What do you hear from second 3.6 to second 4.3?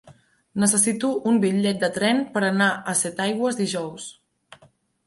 dijous.